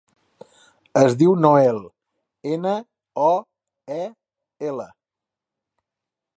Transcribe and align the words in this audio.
Es 1.01 1.17
diu 1.19 1.33
Noel: 1.41 1.77
ena, 2.55 2.73
o, 3.27 3.29
e, 3.99 4.03
ela. 4.73 4.89